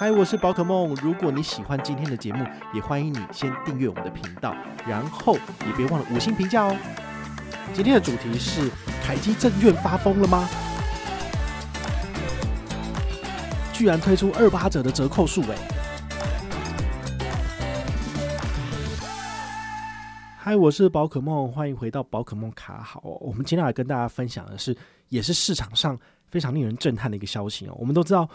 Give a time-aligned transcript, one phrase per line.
[0.00, 0.94] 嗨，我是宝可梦。
[1.02, 4.56] 如果你喜欢今天的节目，也欢迎你先订阅我们的频道，
[4.88, 5.34] 然后
[5.66, 6.74] 也别忘了五星评价哦。
[7.74, 8.70] 今天的主题是：
[9.02, 10.48] 凯基证券发疯了吗？
[13.74, 15.42] 居然推出二八折的折扣数！
[15.42, 15.58] 哎，
[20.38, 23.18] 嗨，我是宝可梦，欢迎回到宝可梦卡好哦。
[23.20, 24.74] 我们今天来跟大家分享的是，
[25.10, 27.76] 也是市场上非常令人震撼的一个消息哦。
[27.78, 28.26] 我们都知道。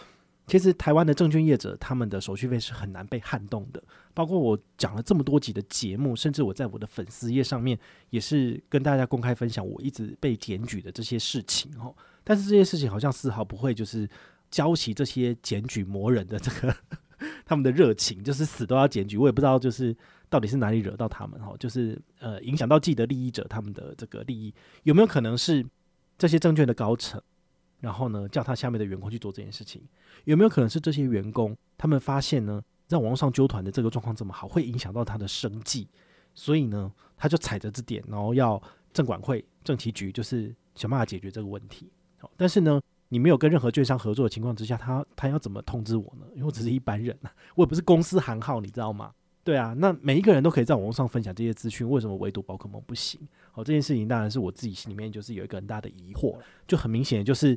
[0.48, 3.84] 其实台湾的证券业者，他们的手续费是很难被撼动的。
[4.14, 7.78] 包括我讲了这么多集的节目，甚至我在我的粉丝页上面
[8.12, 11.96] 也是跟大家公开分享我一直被检举的这些事情哦。
[12.24, 14.08] 但是这些事情好像丝毫不会就是
[14.52, 16.76] 浇熄这些检举魔人的这个
[17.46, 19.18] 他们的热情，就是死都要检举。
[19.18, 19.96] 我也不知道就是
[20.30, 24.54] 到底是哪里惹到他们哦，就是呃影响到既得利益者他们的这个利益，
[24.84, 25.66] 有没有可能是
[26.18, 27.22] 这些证券的高层？
[27.80, 29.82] 然后呢，叫他下面的员工去做这件事情，
[30.24, 35.88] 有没有可能是这些员工他们发现呢，在网络上纠团的这个状况这么好，会影响到他的生计，
[36.34, 38.62] 所以呢，他就踩着这点，然后要
[38.94, 41.92] 证管会、证期局就是想办法解决这个问题。
[42.18, 46.26] 好，但是呢，你没有跟任何券商合作的情况之下，他他要怎么通知我呢？
[46.34, 49.12] 因为我只是一般人呐，我也不是公司行号，你知道吗？
[49.46, 53.22] 对啊，那每一个人都可以在网络上分享这些资讯，为什么唯独宝可梦不行？
[53.52, 56.36] 好，这件事情当然是我自己心里面就是有一个很大的疑惑，
[56.68, 57.56] 就很明显就是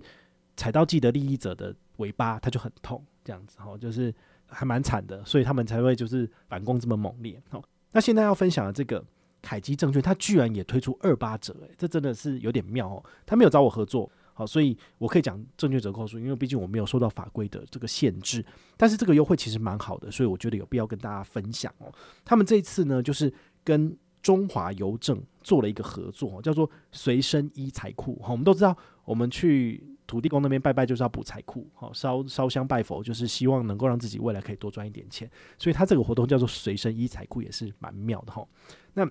[0.55, 4.15] 踩到既得利益者的尾巴，他就很痛，这样子哈，就是
[4.47, 7.43] 还蛮惨的，所以他们才会就是反攻这么猛烈。
[7.49, 9.03] 好，那现在要分享的这个
[9.41, 14.13] 凯基证券，它居然也推出二八折，诶，这真的是有点妙哦，他没有找我合作。
[14.39, 18.45] 好，所以我可以讲证券折扣数，因为毕竟我没有受到法规的这个限制。
[18.77, 21.93] 但是这个优惠其实蛮好的，所以我觉得有必要跟大家分享哦。
[22.25, 23.35] 他们这一次呢，就是
[23.65, 28.17] 跟中华邮政做了一个合作，叫做随身一财库。
[28.23, 35.29] 好，我们都知道，我们去土地公那边拜拜就是要补财库，好，烧烧香拜佛就是希望能够让自己未来可以多赚一点钱。
[35.59, 38.47] 所以他这个活动叫做随身一财库，也是蛮妙的哈。
[38.95, 39.05] 那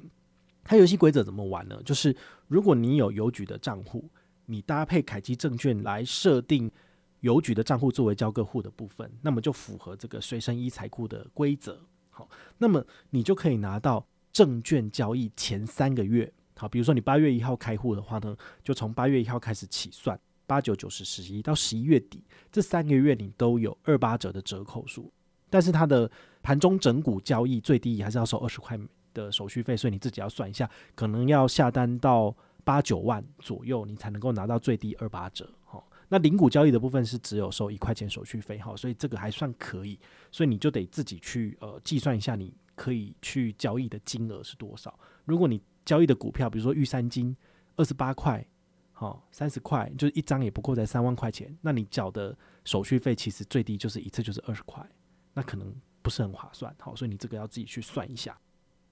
[0.63, 1.77] 它游戏规则怎么玩呢？
[1.83, 2.16] 就是
[2.47, 4.09] 如果你有邮局的账户。
[4.47, 6.72] 你搭配凯基证券来设定
[7.19, 11.80] 邮局的账户作为交割户的部分，那么就符合这个随身一财库的规则。
[12.09, 25.12] 好，那么你就可以拿到证券交易前三个月，好，比如说你八月一号开户的话呢，就从八月一号开始起算，八九九十十一到十一月底这三个月你都有二八折的折扣数，
[25.50, 26.09] 但是它的
[26.41, 28.79] 盘中整股交易最低还是要收二十块
[29.14, 32.34] 的手续费，所以你自己要算一下，可能要下单到。
[32.67, 35.50] 八九万左右，你才能够拿到最低二八折。
[35.63, 39.97] 好，那零股交易的部分是只有收一块钱手续费，好，所以这个还算可以。
[40.33, 45.00] 所以你就得自己去呃计算一下，你可以去交易的金额是多少。
[45.23, 47.33] 如果你交易的股票，比如说玉三金
[47.78, 48.45] 二十八块，
[48.91, 54.85] 好，三十块，就是一张也不过才三万块钱，那你缴的手续费其实最低就是一次就是二十块，
[55.34, 56.75] 那可能不是很划算。
[56.81, 58.38] 好，所以你这个要自己去算一下。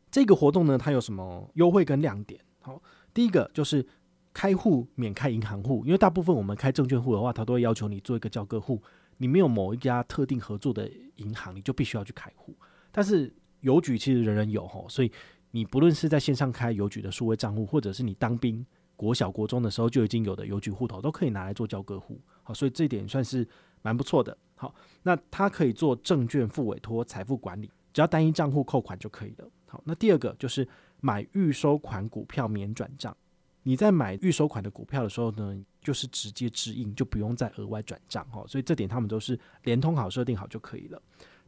[0.10, 2.40] 这个活动呢，它有什么优惠跟亮点？
[2.66, 2.82] 好。
[3.14, 3.86] 第一个就是
[4.34, 8.82] 开户免开银行户，因为大部分我们开证券户的话，他都会要求你做一个交割户。
[9.18, 12.54] 你没有某一家特定合作的银行，你就必须要去开户。
[12.92, 15.12] 但是邮局其实人人有吼，所以
[15.52, 18.66] 你不论是在线上开邮局的数位账户，或者是你当兵
[18.96, 22.20] 国小国中的时候就已经有的邮局户头，都可以拿来做交割户。
[22.44, 23.48] 好，所以这一点算是
[23.84, 24.36] 蛮不错的。
[24.56, 24.74] 好，
[25.04, 29.48] 那它可以做证券复委托、财富管理，只要单一账户扣款就可以了。
[29.68, 30.68] 好，那第二个就是。
[31.06, 33.16] 买预收款股票免转账，
[33.62, 38.44] 你在买预收款的股票的时候呢，就是直接支应，就不用再额外转账哈。
[38.48, 41.00] 所以这点他们都是联通好设定好就可以了。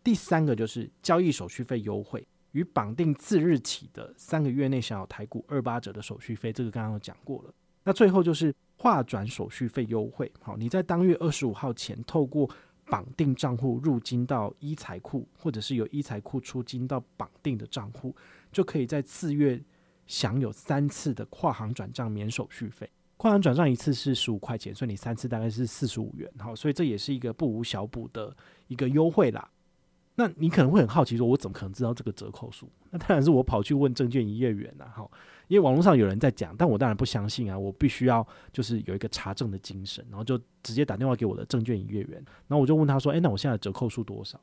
[0.04, 7.51] 第三个就是交易手续费优惠，与绑定次日起的三个月内享有台股二八折的手续费，这个刚刚有讲过了。
[7.83, 12.48] 那最后就是划转手续费优惠，好，你在当月二十五号前透过
[12.86, 18.15] 绑定账户入金到一财库，或者是由一财库出金到绑定的账户。
[18.57, 19.63] 就可以在次月
[20.07, 28.36] 享有三次的跨行转账免手续费，跨行转账一次是十五块钱，所以你三次大概是四十五元，好，所以这也是一个不无小补的
[28.68, 29.48] 一个优惠啦。
[30.15, 32.68] 那你可能会很好奇，说我怎么可能知道这个折扣数？
[32.89, 35.07] 那当然是我跑去问证券营业员呐，哈，
[35.50, 42.13] 因为网络上有人在讲，但我当然不相信啊，我必须要就是有一个查证的精神，然后就直接打电话给我的证券营业员，
[42.48, 44.42] 然后我就问他说，诶，那我现在折扣数多少？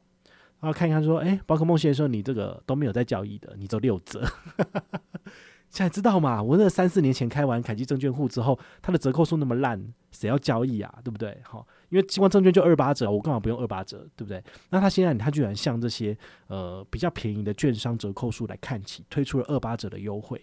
[0.60, 4.24] 然后看一看说，诶，宝可孟先生，你这个都没有在交易的，你只有六折。
[5.68, 6.40] 现在知道嘛？
[6.40, 11.00] 我那三四年前开完凯基证券户之后，它的折扣数那么烂，谁要交易啊？
[11.02, 11.36] 对不对？
[11.42, 14.06] 好，因为新光证券就二八折，我干嘛不用二八折？
[14.14, 14.40] 对不对？
[14.70, 16.16] 那他现在他居然向这些
[16.46, 20.40] 呃比较便宜的券商折扣数来看齐，推出了二八折的优惠。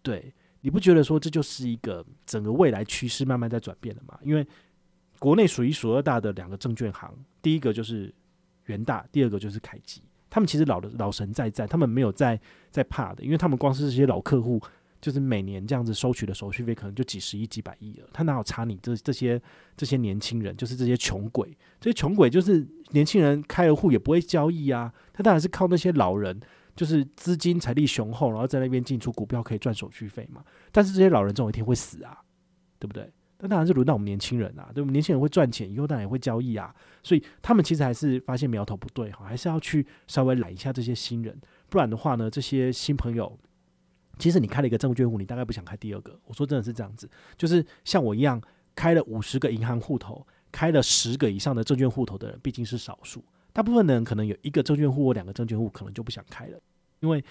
[0.00, 0.32] 对，
[0.62, 4.18] 你不觉得说这就是一个整个未来趋势慢慢在转变的吗？
[4.22, 4.46] 因为
[5.18, 8.14] 国内数一数二大的两个证券行，第一个就是
[8.66, 10.02] 元大，第二个就是凯基。
[10.28, 12.38] 他们其实老的老神在在，他们没有在
[12.70, 14.60] 在怕的，因为他们光是这些老客户，
[15.00, 18.08] 就是每年这样子收取的手续费，可能就几十亿、几百亿了。
[18.12, 19.40] 他哪有差你这这些
[19.76, 21.56] 这些年轻人，就是这些穷鬼？
[21.80, 24.92] 这些穷鬼就是年轻人开了户也不会交易啊。
[25.12, 26.38] 他当然是靠那些老人，
[26.74, 30.44] 就是资金财力雄厚，然后在那边进出股票可以赚手续费嘛。
[30.72, 32.20] 但是这些老人总有一天会死啊，
[32.78, 33.10] 对不对？
[33.38, 34.92] 那当然是轮到我们年轻人啊，对我们？
[34.92, 41.38] 年轻人会赚钱，以后当然也会交易啊，所以他们其实还是发现苗头不对哈，还是要去稍微揽一下这些新人，
[41.68, 43.38] 不然的话呢，这些新朋友，
[44.18, 46.18] 其实你开了一个证券户，你大概不想开第二个。
[46.24, 48.40] 我说真的是这样子，就是像我一样
[48.74, 53.22] 开了五十个银行户头，开了十个以上的证券户头的人，毕竟是少数，
[53.52, 56.58] 大部分的人可能有一个证券户或两个证券户，可能就不想开了，
[57.00, 57.22] 因为。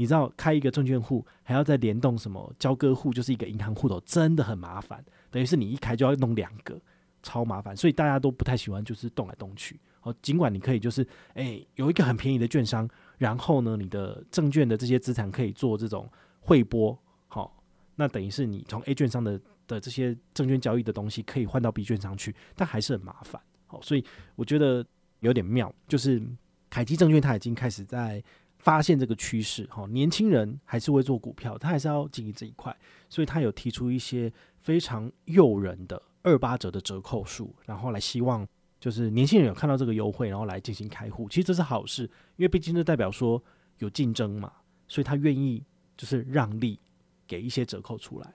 [0.00, 5.04] 你知道开一个证券户还要再联动什么交割户，就是一个银行户头，真的很麻烦。
[5.30, 6.80] 等于是你一开就要弄两个，
[7.22, 7.76] 超麻烦。
[7.76, 9.78] 所以大家都不太喜欢，就是动来动去。
[10.00, 12.88] 哦，尽管你可以就是，诶，有一个很便宜的券商，
[13.18, 16.10] 然后呢，你的证券的这些资产可以做这种
[16.40, 16.98] 汇拨，
[17.28, 17.62] 好，
[17.94, 23.38] 那等于是你从 A 券商的的这些证券交易的东西可以换到 B 券商去，但还是很麻烦。
[23.66, 24.02] 好，所以
[24.34, 24.82] 我觉得
[25.18, 26.22] 有点妙，就是
[26.70, 28.24] 凯基证券它已经开始在。
[28.62, 32.76] 发现这个趋势，哈，年轻人还是会做股票，他还是要经营这一块，
[33.08, 38.46] 所以他有提出一些非常诱人的二八折的折扣数，然后来希望
[38.78, 41.26] 就是年轻人有看到这个优惠，然后来进行开户。
[41.30, 42.02] 其实这是好事，
[42.36, 43.42] 因为毕竟这代表说
[43.78, 44.52] 有竞争嘛，
[44.86, 45.64] 所以他愿意
[45.96, 46.78] 就是让利
[47.26, 48.34] 给一些折扣出来。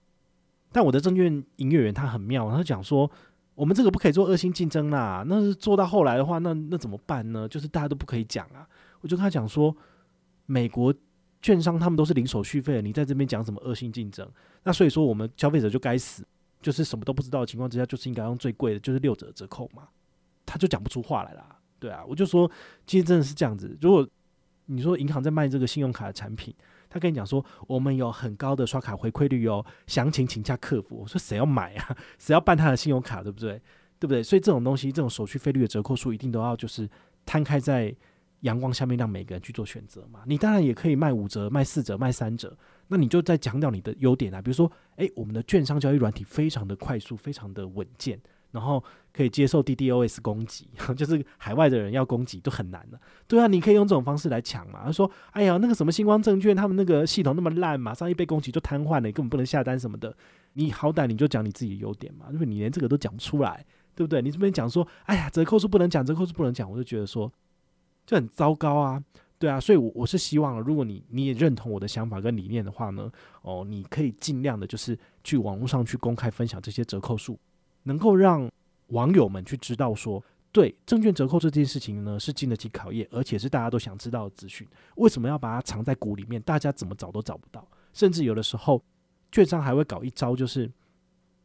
[0.72, 3.10] 但我的证券营业员他很妙，他讲说
[3.54, 7.48] 我们这个不可以做恶性竞争啦，那是做到后来的话，那那怎么办呢？
[7.48, 8.68] 就是大家都不可以讲啊。
[9.02, 9.76] 我就跟他讲说。
[10.46, 10.94] 美国
[11.42, 14.28] 券商他们都是零手续费的，你在这边讲什么恶性竞争？
[14.64, 16.26] 那所以说我们消费者就该死，
[16.62, 19.88] 就是什么都不知道的情况之下，就是应该用最贵的，就是六折折扣嘛。
[20.46, 22.50] 他就讲不出话来啦，对啊，我就说
[22.88, 23.78] 其实真的是这样子。
[23.80, 24.08] 如果
[24.66, 26.54] 你说银行在卖这个信用卡的产品，
[26.90, 31.02] 他跟你讲说我们有很高的刷卡回馈率哦，详情请假客服。
[31.02, 31.96] 我说谁要买啊？
[32.18, 33.22] 谁要办他的信用卡？
[33.22, 33.62] 对不对？
[34.00, 34.24] 对不对？
[34.24, 36.90] 所以这种东西，这种手续费率的折扣数一定都要就是
[37.26, 37.96] 摊开在。
[38.46, 40.22] 阳光下面，让每个人去做选择嘛。
[40.26, 42.56] 你当然也可以卖五折、卖四折、卖三折，
[42.88, 44.42] 那你就再强调你的优点啊。
[44.42, 48.20] 比如说，诶，我们的券商交易软体非常的快速，非常的稳健，
[48.52, 53.00] 然后可以接受 DDoS 攻击， 就是海外的人要攻击都很难的。
[53.28, 54.82] 对啊，你可以用这种方式来抢嘛。
[54.86, 60.16] 他说：“哎呀，那个什么星光证券，他们那个系统那么烂，马上一被攻击就瘫痪了，根本不能下单什么的。
[60.54, 63.66] 你好歹你就讲你自己的优点嘛，因为你连这个都讲不出来，
[63.96, 64.22] 对不对？
[64.22, 67.32] 你这边讲说，哎呀，折扣是不能讲，折扣是不能讲，我就觉得说。”
[68.06, 69.04] 就很糟糕啊，
[69.38, 73.12] 对啊，所以我，我是希望，如果你你也认同我的想法跟理念的话呢，
[73.42, 77.40] 哦，你可以尽量的，就是去网络上去公开分享这些折扣数，
[77.84, 78.50] 能够让
[78.88, 84.68] 网友们去知道说，对证券折扣这件事情呢，是经得起考验，而且是大家都想知道的资讯。
[84.96, 86.42] 为什么要把它藏在鼓里面？
[86.44, 88.82] 大家怎么找都找不到，甚至有的时候，
[89.32, 90.72] 券商还会搞一招，就是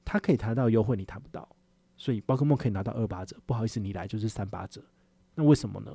[0.05, 1.49] 他可以谈到优惠，你谈不到，
[1.97, 4.83] 所以宝可梦可以拿到二八折，不好意思，你来就是三八折，
[5.35, 5.91] 那为什么呢？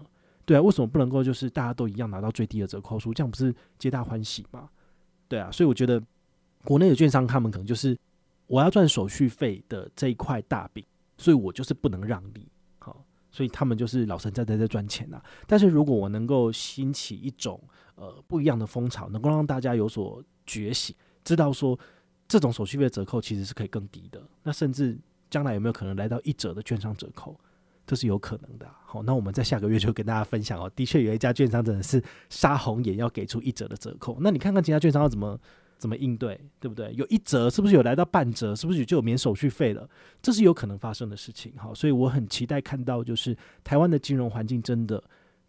[0.45, 3.13] 对啊，为什么不能够就是大家都一样拿到最低的折扣数？
[3.13, 4.69] 这样不是皆大欢喜吗？
[5.27, 6.01] 对啊，所以我觉得
[6.63, 7.97] 国内的券商他们可能就是
[8.45, 10.85] 我要赚手续费的这一块大饼，
[11.17, 12.47] 所以我就是不能让利，
[12.77, 15.19] 好，所以他们就是老神在在在赚钱呐。
[15.47, 17.59] 但是如果我能够兴起一种
[17.95, 21.77] 呃不一样的风潮，能够让大家有所觉醒，知道说
[22.27, 24.95] 这种手续费折扣其实是可以更低的，那甚至
[25.27, 27.35] 将来有没有可能来到一折的券商折扣？
[27.87, 30.71] 这是有可能的，好，那我们在下个月就跟大家分享哦。
[30.75, 34.17] 的确有一家券商真的是杀红眼，要给出一折的折扣。
[34.19, 35.39] 那你看看其他券商要怎么
[35.77, 36.91] 怎么应对，对不对？
[36.95, 38.55] 有一折是不是有来到半折？
[38.55, 39.87] 是不是就有免手续费了？
[40.21, 41.53] 这是有可能发生的事情。
[41.57, 45.03] 好，所以我很期待看到，就是台湾的金融环境真的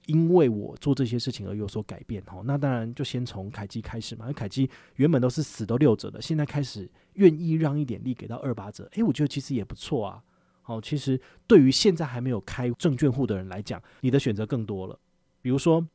[0.05, 2.23] 因为我做这些事情而有所改变。
[2.27, 8.87] 好，那当然就先从凯基开始嘛，凯基原本都是死都六折的，现在开始愿意让一点利给到二八折。
[8.93, 10.23] 诶，我觉得其实也不错啊。
[10.67, 14.99] 好，其实对于现在还没有开证券户的人来讲，你的选择更多了。
[15.41, 15.87] 比如说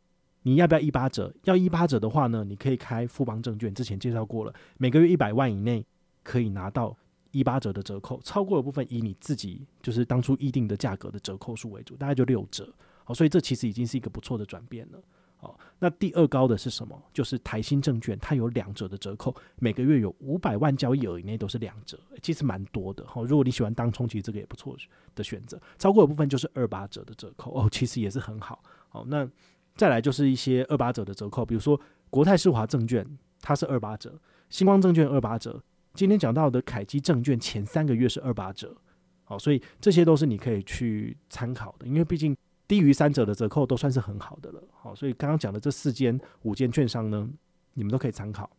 [0.44, 1.34] 你要不要一八折？
[1.44, 5.86] 要一八折的话呢，你可以开富邦证券，之前介绍过了，每个月一百万以内
[6.24, 6.96] 可以拿到
[7.32, 12.74] 一八折的折扣，超过的部分以你自己就是当初议定的价格的折扣数为主，大概就六折。
[13.04, 15.04] 好，所以这其实已经是一个不错的转变了。
[15.42, 16.96] 哦，那第二高的是什么？
[17.12, 23.04] 就是台新证券，它有两折的折扣，每个月有五百万交易额以内都是两折，其实蛮多的。
[23.08, 24.78] 好，如果你喜欢当冲，其实这个也不错
[25.16, 25.60] 的选择。
[25.80, 28.64] 超过的部分就是二八折的折扣哦，其实也是很好。
[28.90, 29.28] 好，那
[29.76, 31.80] 再来就是一些二八折的折扣，比如说
[32.12, 33.04] 国泰世华证券，
[33.42, 34.12] 它是二八折；
[34.50, 35.60] 星光证券二八折。
[35.96, 38.78] 今天讲到的凯基证券前三个月是二八折。
[39.24, 42.38] 好，所以这些都是你可以去参考的，因为毕竟。
[42.72, 47.30] 低于三折的折扣都算是很好的了，好，所以刚刚讲的这四间五间券商呢，
[47.74, 48.50] 你们都可以参考。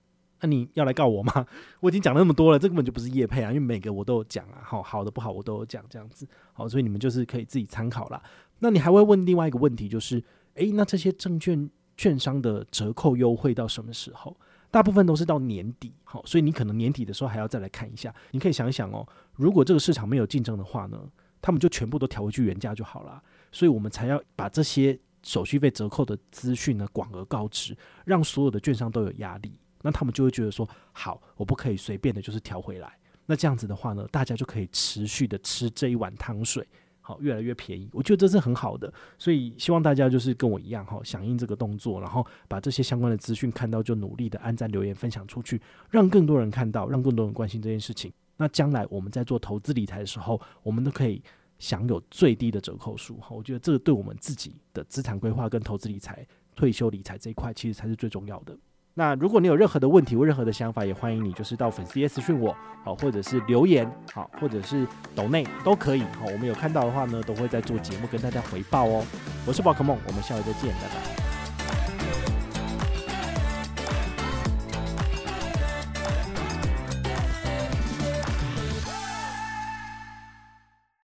[0.42, 1.46] 那你要来告我吗？
[1.80, 8.22] 我已经讲了那么多了，这根本就不是业配啊，因为每个我都有讲啊，好好的不好我都有讲，这样子，好，所以你们就是可以自己参考啦。
[8.58, 10.22] 那你还会问另外一个问题，就是，
[10.56, 14.36] 诶、那这些证券券商的折扣优惠到什么时候？
[14.70, 18.14] 大部分都是到年底，好，所以你可能年底的时候还要再来看一下。
[18.32, 21.00] 你可以想一想哦，如果这个市场没有竞争的话呢，
[21.40, 23.22] 他们就全部都调回去原价就好了。
[23.52, 32.92] 所以我们才要把这些手续费折扣的资讯呢广而告之，让所有的券商都有压力，那他们就会觉得说，好，我不可以随便的就是调回来。
[33.24, 36.66] 那这样子的话呢，大家就可以持续的吃这一碗汤水，
[37.00, 37.88] 好，越来越便宜。
[37.92, 48.12] 我觉得这是很好的，所以希望大家就是跟我一样哈，响应这个动作，然后把这些相关的资讯看到就努力的按赞留言分享出去，让更多人看到，让更多人关心这件事情。
[48.36, 51.22] 那将来我们在做投资理财的时候，我们都可以。
[51.62, 56.26] 享有最低的折扣数，哈，我觉得这个对我们自己的资产规划跟投资理财、
[56.56, 58.58] 退休理财这一块，其实才是最重要的。
[58.94, 62.52] 那如果你有任何的问题或任何的想法，也欢迎你就是到粉丝页私讯我，
[62.82, 69.06] 好，或者是留言，好，或者是抖内都可以，好，我们有看到的话呢，都会在做节目跟大家回报哦。
[69.46, 71.21] 我是宝可梦，我们下回再见，拜拜。